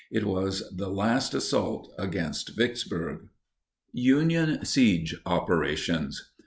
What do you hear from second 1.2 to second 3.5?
assault against Vicksburg.